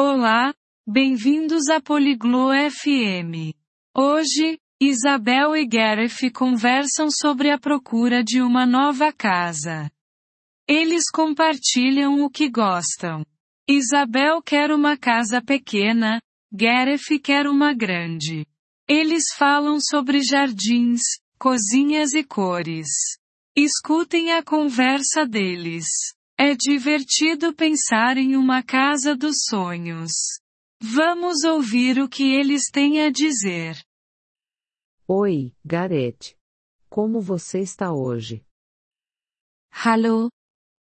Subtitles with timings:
[0.00, 0.54] Olá,
[0.86, 3.52] bem-vindos a Poliglo FM.
[3.92, 9.90] Hoje, Isabel e Gareth conversam sobre a procura de uma nova casa.
[10.68, 13.26] Eles compartilham o que gostam.
[13.68, 16.22] Isabel quer uma casa pequena,
[16.52, 18.46] Gareth quer uma grande.
[18.88, 21.00] Eles falam sobre jardins,
[21.40, 22.86] cozinhas e cores.
[23.56, 25.86] Escutem a conversa deles.
[26.40, 30.12] É divertido pensar em uma casa dos sonhos.
[30.80, 33.76] Vamos ouvir o que eles têm a dizer.
[35.08, 36.36] Oi, Gareth.
[36.88, 38.46] Como você está hoje?
[39.84, 40.30] Hallo,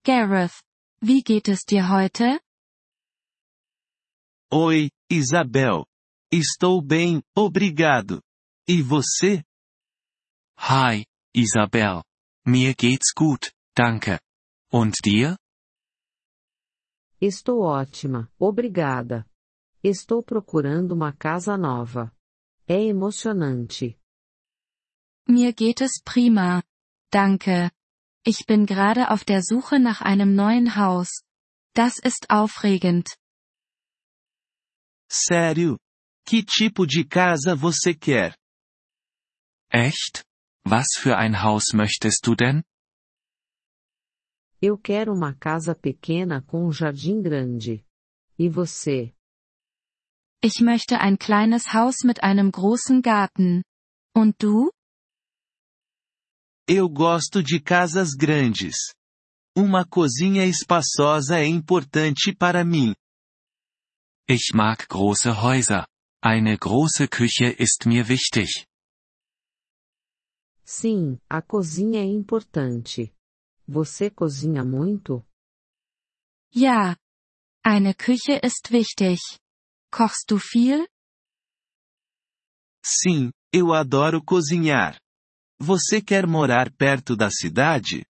[0.06, 0.62] Gareth.
[1.02, 2.40] Wie geht es dir heute?
[4.54, 5.84] Oi, Isabel.
[6.32, 8.22] Estou bem, obrigado.
[8.68, 9.44] E você?
[10.60, 12.04] Hi, Isabel.
[12.46, 14.20] Mir geht's gut, danke.
[14.72, 15.39] Und dir?
[17.22, 19.26] Estou ótima, obrigada.
[19.84, 22.14] Estou procurando uma casa nova.
[22.68, 24.00] É emocionante.
[25.28, 26.64] Mir geht es prima.
[27.12, 27.72] Danke.
[28.26, 31.24] Ich bin gerade auf der Suche nach einem neuen Haus.
[31.74, 33.18] Das ist aufregend.
[35.10, 35.78] Sério?
[36.26, 38.36] Que tipo de casa você quer?
[39.72, 40.24] Echt?
[40.64, 42.64] Was für ein Haus möchtest du denn?
[44.62, 47.86] Eu quero uma casa pequena com um jardim grande.
[48.38, 49.14] E você?
[50.44, 53.64] Ich möchte ein kleines Haus mit einem großen Garten.
[54.14, 54.70] Und du?
[56.68, 58.94] Eu gosto de casas grandes.
[59.58, 62.94] Uma cozinha espaçosa é importante para mim.
[64.28, 65.88] Ich mag große Häuser.
[66.22, 68.66] Eine große Küche ist mir wichtig.
[70.66, 73.14] Sim, a cozinha é importante.
[73.72, 75.24] Você cozinha muito?
[76.52, 76.98] Ja.
[77.64, 79.20] Eine Küche ist wichtig.
[79.92, 80.88] Kochst du viel?
[82.84, 84.98] Sim, eu adoro cozinhar.
[85.62, 88.04] Você quer morar perto da cidade?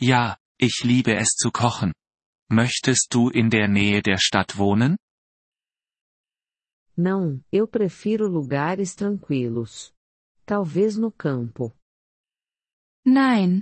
[0.00, 1.92] Ja, ich liebe es zu kochen.
[2.50, 4.96] Möchtest du in der Nähe der Stadt wohnen?
[6.96, 9.92] Não, eu prefiro lugares tranquilos.
[10.46, 11.76] Talvez no campo.
[13.04, 13.60] Nein.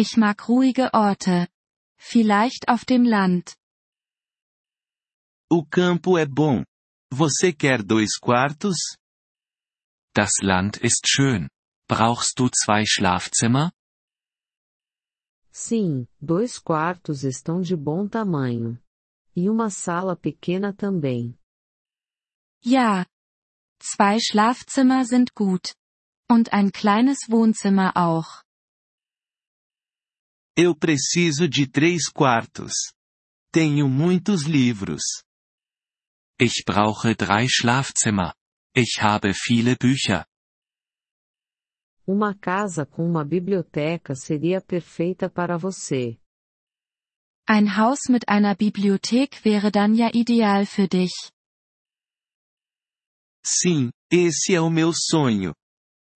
[0.00, 1.48] Ich mag ruhige Orte.
[1.98, 3.56] Vielleicht auf dem Land.
[5.50, 6.64] O campo é bom.
[7.12, 8.76] Você quer dois quartos?
[10.14, 11.48] Das Land ist schön.
[11.88, 13.72] Brauchst du zwei Schlafzimmer?
[15.50, 18.80] Sim, dois quartos estão de bom tamanho.
[19.34, 21.36] E uma sala pequena também.
[22.64, 23.04] Ja.
[23.80, 25.74] Zwei Schlafzimmer sind gut.
[26.30, 28.44] Und ein kleines Wohnzimmer auch.
[30.60, 32.72] Eu preciso de três quartos.
[33.52, 35.02] Tenho muitos livros.
[36.36, 38.34] Ich brauche drei Schlafzimmer.
[38.74, 40.26] Ich habe viele Bücher.
[42.04, 46.18] Uma casa com uma biblioteca seria perfeita para você.
[47.48, 51.30] Ein Haus mit einer Bibliothek wäre dann ja ideal für dich.
[53.46, 55.54] Sim, esse é o meu sonho.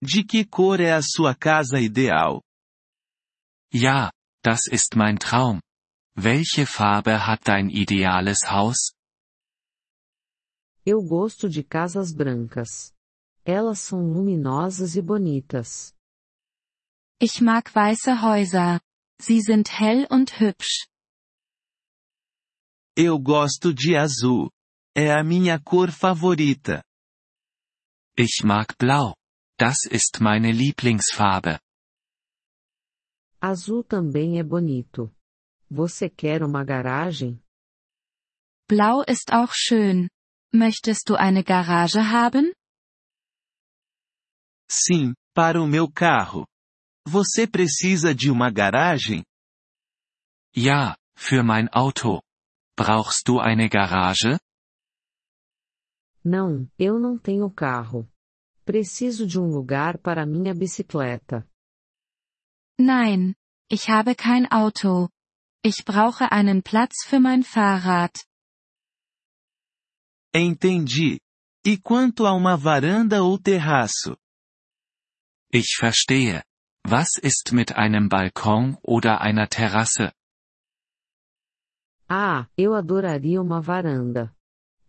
[0.03, 2.43] De que cor é a sua casa ideal?
[3.73, 4.11] Ja,
[4.43, 5.61] das ist mein Traum.
[6.15, 8.93] Welche Farbe hat dein ideales Haus?
[10.85, 12.93] Eu gosto de casas brancas.
[13.45, 15.93] Elas são luminosas e bonitas.
[17.19, 18.81] Ich mag weiße Häuser.
[19.19, 20.87] Sie sind hell und hübsch.
[22.95, 24.51] Eu gosto de azul.
[24.95, 26.83] É a minha cor favorita.
[28.17, 29.15] Ich mag blau.
[29.57, 31.59] Das ist meine Lieblingsfarbe.
[33.45, 35.13] Azul também é bonito.
[35.69, 37.43] Você quer uma garagem?
[38.69, 40.07] Blau ist auch schön.
[40.53, 42.53] Möchtest du eine Garage haben?
[44.71, 46.47] Sim, para o meu carro.
[47.05, 49.25] Você precisa de uma garagem?
[50.55, 52.21] Ja, für mein Auto.
[52.77, 54.39] Brauchst du eine Garage?
[56.23, 58.09] Não, eu não tenho carro.
[58.63, 61.45] Preciso de um lugar para minha bicicleta.
[62.85, 63.35] Nein,
[63.69, 65.07] ich habe kein Auto.
[65.63, 68.25] Ich brauche einen Platz für mein Fahrrad.
[70.33, 71.21] Entendi.
[71.65, 74.17] E quanto a uma varanda ou terraço?
[75.49, 76.43] Ich verstehe.
[76.85, 80.11] Was ist mit einem Balkon oder einer Terrasse?
[82.09, 84.35] Ah, eu adoraria uma varanda.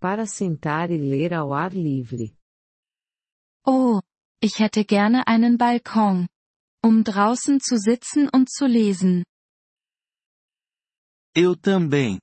[0.00, 2.37] Para sentar e ler ao ar livre.
[3.64, 4.00] Oh,
[4.43, 6.26] ich hätte gerne einen Balkon.
[6.84, 9.25] Um draußen zu sitzen und zu lesen.
[11.34, 12.19] Eu também.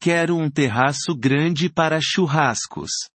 [0.00, 3.10] Quero um terraço grande para churrascos.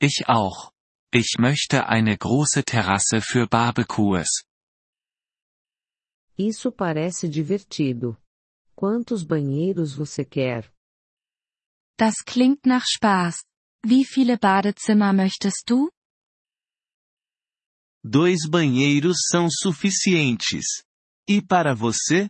[0.00, 0.70] Ich auch.
[1.12, 4.44] Ich möchte eine große Terrasse für Barbecues.
[6.38, 8.16] Isso parece divertido.
[8.76, 10.70] Quantos banheiros você quer?
[11.98, 13.42] Das klingt nach Spaß.
[13.84, 15.90] Wie viele Badezimmer möchtest du?
[18.06, 20.84] Dois banheiros são suficientes.
[21.26, 22.28] E para você?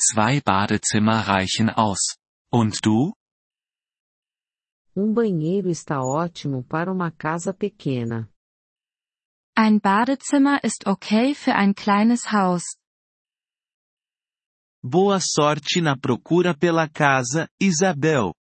[0.00, 2.16] Zwei Badezimmer reichen aus.
[2.50, 3.14] Und du?
[4.96, 8.32] Um banheiro está ótimo para uma casa pequena.
[9.54, 12.62] Ein Badezimmer ist okay für ein kleines Haus.
[14.82, 18.32] Boa sorte na procura pela casa, Isabel.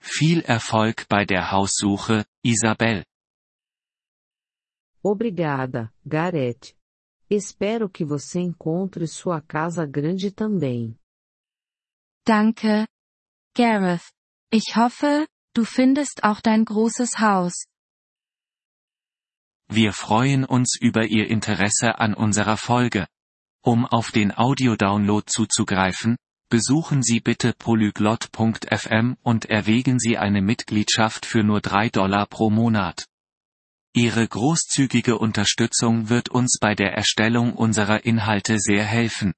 [0.00, 3.04] Viel Erfolg bei der Haussuche, Isabel.
[5.04, 6.74] Obrigada, Gareth.
[7.28, 10.98] Espero que você encontre sua casa grande também.
[12.26, 12.86] Danke.
[13.54, 14.10] Gareth.
[14.50, 17.66] Ich hoffe, du findest auch dein großes Haus.
[19.68, 23.06] Wir freuen uns über Ihr Interesse an unserer Folge.
[23.62, 26.16] Um auf den Audiodownload zuzugreifen,
[26.48, 33.06] besuchen Sie bitte polyglot.fm und erwägen Sie eine Mitgliedschaft für nur 3 Dollar pro Monat.
[33.96, 39.34] Ihre großzügige Unterstützung wird uns bei der Erstellung unserer Inhalte sehr helfen.